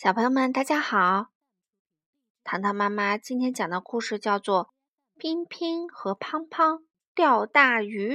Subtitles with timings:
[0.00, 1.32] 小朋友们，大家好！
[2.44, 4.66] 糖糖妈妈今天讲的故事叫做
[5.18, 6.86] 《冰冰和胖胖
[7.16, 8.14] 钓大鱼》。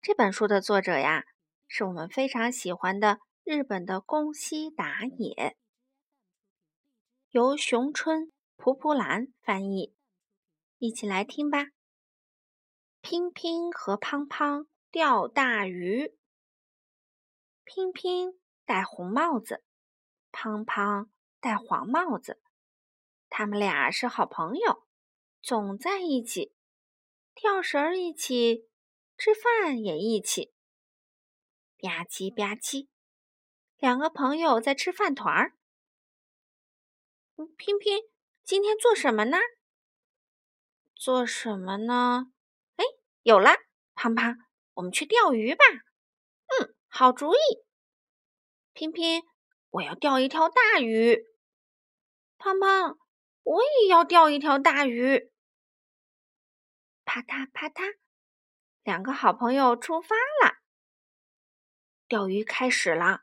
[0.00, 1.24] 这本书的作者呀，
[1.66, 5.58] 是我们非常喜欢的日本的宫西达也，
[7.28, 9.94] 由熊春、蒲蒲兰翻译。
[10.78, 11.66] 一起来听吧！
[13.02, 16.16] 乒乒和胖胖钓大鱼。
[17.62, 19.62] 乒乒戴红帽子。
[20.30, 21.10] 胖胖
[21.40, 22.40] 戴黄帽子，
[23.28, 24.86] 他们俩是好朋友，
[25.40, 26.54] 总在一起，
[27.34, 28.68] 跳绳儿一起，
[29.16, 30.52] 吃饭也一起。
[31.78, 32.88] 吧唧吧唧，
[33.76, 35.54] 两个朋友在吃饭团儿。
[37.56, 38.02] 拼拼，
[38.42, 39.38] 今天做什么呢？
[40.96, 42.32] 做什么呢？
[42.74, 42.84] 哎，
[43.22, 43.50] 有了，
[43.94, 44.36] 胖胖，
[44.74, 45.64] 我们去钓鱼吧。
[46.58, 47.38] 嗯，好主意。
[48.72, 49.22] 拼拼。
[49.78, 51.24] 我要钓一条大鱼，
[52.36, 52.98] 胖胖，
[53.44, 55.30] 我也要钓一条大鱼。
[57.04, 57.96] 啪嗒啪嗒，
[58.82, 60.56] 两个好朋友出发了，
[62.08, 63.20] 钓鱼开始了。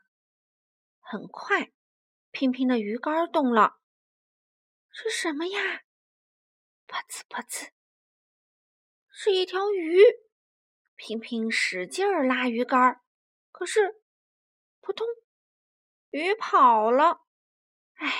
[1.00, 1.72] 很快，
[2.30, 3.78] 平平的鱼竿动了，
[4.90, 5.82] 是什么呀？
[6.86, 7.68] 啪呲啪呲，
[9.10, 10.00] 是一条鱼。
[10.94, 13.02] 平平使劲儿拉鱼竿，
[13.52, 14.00] 可是
[14.80, 15.06] 扑通。
[16.16, 17.20] 鱼跑了，
[17.96, 18.10] 哎，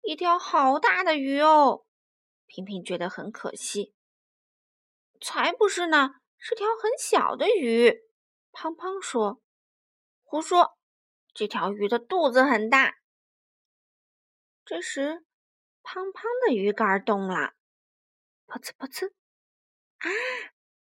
[0.00, 1.84] 一条好大的鱼哦！
[2.46, 3.94] 平平觉得很可惜。
[5.20, 7.94] 才不是呢，是条很小的鱼。
[8.52, 9.42] 胖胖说
[10.24, 10.78] ：“胡说，
[11.34, 12.94] 这条鱼的肚子很大。”
[14.64, 15.26] 这时，
[15.82, 17.52] 胖胖的鱼竿动了，
[18.46, 19.12] 噗呲噗呲，
[19.98, 20.08] 啊，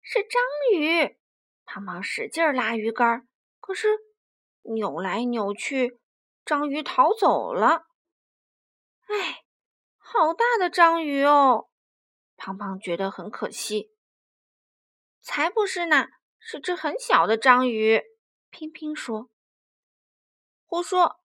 [0.02, 0.42] 是章
[0.74, 1.20] 鱼！
[1.66, 3.28] 胖胖使劲拉鱼竿，
[3.60, 4.07] 可是。
[4.74, 6.00] 扭来扭去，
[6.46, 7.88] 章鱼逃走了。
[9.08, 9.44] 哎，
[9.98, 11.70] 好大的章鱼哦！
[12.36, 13.92] 胖胖觉得很可惜。
[15.22, 16.08] 才不是呢，
[16.40, 18.02] 是只很小的章鱼。
[18.50, 19.30] 拼拼说
[20.66, 21.20] ：“胡说，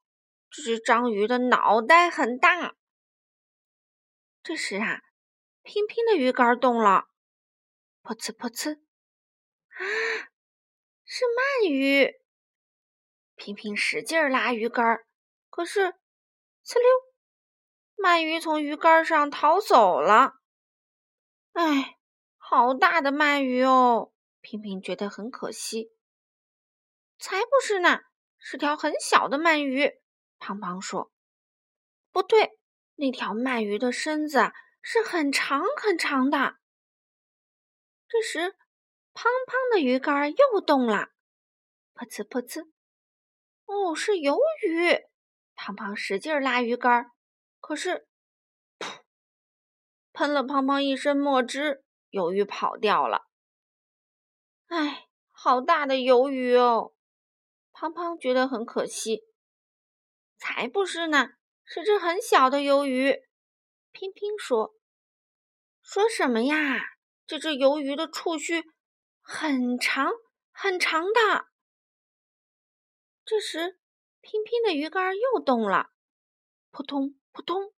[0.51, 2.75] 这只章鱼的脑袋很大。”
[4.43, 5.03] 这时啊，
[5.63, 7.05] 拼拼的鱼竿动了，
[8.03, 9.79] 噗呲噗呲，啊，
[11.05, 12.22] 是鳗鱼。
[13.45, 15.01] 平平使劲拉鱼竿，
[15.51, 15.81] 可是，
[16.65, 16.93] 呲溜，
[17.97, 20.35] 鳗鱼从鱼竿上逃走了。
[21.51, 21.99] 哎，
[22.37, 24.13] 好大的鳗鱼哦！
[24.43, 25.91] 平平觉得很可惜。
[27.19, 28.03] 才不是呢，
[28.39, 29.91] 是条很小的鳗鱼。
[30.39, 31.11] 胖胖说
[32.13, 32.57] ：“不对，
[32.95, 34.53] 那条鳗鱼的身子
[34.83, 36.59] 是很长很长的。”
[38.07, 38.53] 这时，
[39.13, 41.09] 胖胖的鱼竿又动了，
[41.97, 42.71] 噗呲噗呲。
[43.67, 44.99] 哦，是鱿鱼！
[45.55, 47.11] 胖胖使劲拉鱼竿，
[47.61, 48.07] 可是，
[48.79, 49.01] 噗，
[50.13, 53.27] 喷了胖胖一身墨汁，鱿鱼跑掉了。
[54.67, 56.95] 哎，好大的鱿鱼哦！
[57.73, 59.23] 胖胖觉得很可惜。
[60.37, 61.29] 才不是呢，
[61.65, 63.23] 是只很小的鱿鱼。
[63.93, 64.75] 拼拼说
[65.83, 66.81] ：“说什么呀？
[67.27, 68.65] 这只鱿鱼的触须
[69.21, 70.11] 很长
[70.51, 71.47] 很长的。”
[73.25, 73.79] 这时，
[74.21, 75.91] 拼拼的鱼竿又动了，
[76.71, 77.73] 扑通扑通，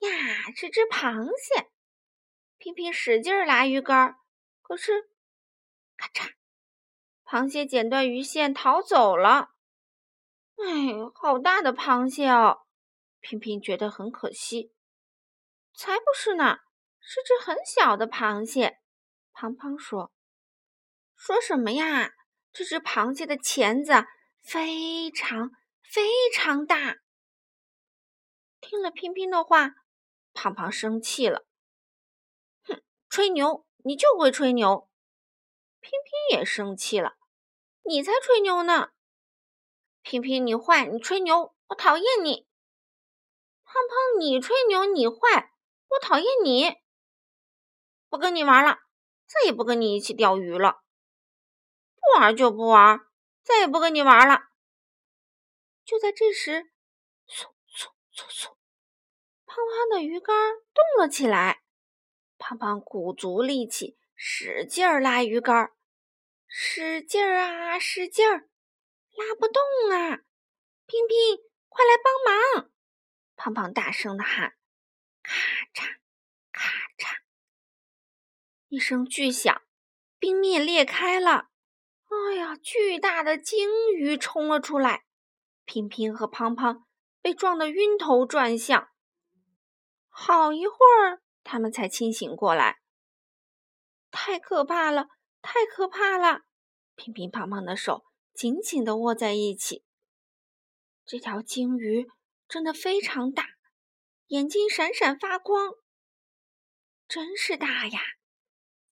[0.00, 1.70] 呀，是只螃蟹！
[2.58, 4.16] 拼拼使劲拉鱼竿，
[4.60, 5.10] 可是，
[5.96, 6.34] 咔嚓，
[7.24, 9.54] 螃蟹剪断鱼线逃走了。
[10.56, 10.64] 哎，
[11.14, 12.66] 好大的螃蟹哦！
[13.20, 14.74] 拼拼觉得很可惜。
[15.72, 16.58] 才不是呢，
[17.00, 18.80] 是只很小的螃蟹。
[19.32, 20.12] 胖胖说
[21.16, 22.12] ：“说什么呀？
[22.52, 23.92] 这只螃蟹的钳子……”
[24.50, 25.50] 非常
[25.82, 26.96] 非常大。
[28.60, 29.74] 听了拼拼的话，
[30.32, 31.44] 胖胖生气了。
[32.62, 34.88] 哼，吹牛，你就会吹牛。
[35.80, 37.18] 拼拼也生气了，
[37.82, 38.88] 你才吹牛呢。
[40.00, 42.46] 拼拼，你坏，你吹牛，我讨厌你。
[43.64, 45.52] 胖胖，你吹牛，你坏，
[45.88, 46.76] 我讨厌你。
[48.08, 48.78] 不跟你玩了，
[49.26, 50.80] 再也不跟你一起钓鱼了。
[51.96, 53.00] 不玩就不玩。
[53.48, 54.50] 再也不跟你玩了。
[55.82, 56.70] 就在这时，
[57.26, 58.56] 嗖嗖嗖嗖，
[59.46, 60.36] 胖胖的鱼竿
[60.74, 61.62] 动了起来。
[62.36, 65.72] 胖胖鼓足力气，使劲儿拉鱼竿，
[66.46, 68.50] 使劲儿啊，使劲儿，
[69.16, 69.62] 拉不动
[69.92, 70.18] 啊！
[70.84, 71.38] 拼拼，
[71.70, 72.70] 快来帮忙！
[73.34, 74.58] 胖胖大声的喊
[75.24, 75.34] ：“咔
[75.72, 75.96] 嚓，
[76.52, 76.68] 咔
[76.98, 77.16] 嚓！”
[78.68, 79.62] 一声巨响，
[80.18, 81.48] 冰面裂开了。
[82.08, 82.56] 哎呀！
[82.56, 85.04] 巨大的鲸鱼冲了出来，
[85.64, 86.86] 平平和胖胖
[87.20, 88.88] 被撞得晕头转向。
[90.08, 92.78] 好一会儿，他们才清醒过来。
[94.10, 95.08] 太可怕了，
[95.42, 96.40] 太可怕了！
[96.96, 99.84] 乒乒乓乓的手紧紧地握在一起。
[101.06, 102.06] 这条鲸鱼
[102.48, 103.46] 真的非常大，
[104.28, 105.74] 眼睛闪闪发光，
[107.06, 108.00] 真是大呀！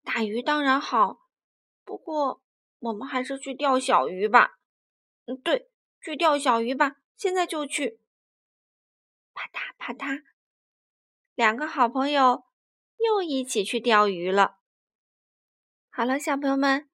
[0.04, 1.18] 大鱼当然好，
[1.84, 2.42] 不过
[2.78, 4.58] 我们还是去钓小鱼吧。
[5.26, 5.70] 嗯，对，
[6.00, 8.00] 去钓小鱼吧，现在就去。
[9.34, 10.22] 啪嗒啪嗒，
[11.34, 12.44] 两个好朋友
[12.98, 14.58] 又一起去钓鱼了。
[15.90, 16.88] 好了，小朋友们，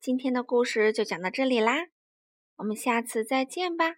[0.00, 1.88] 今天的故事就讲到这里啦，
[2.56, 3.96] 我们下次再见吧。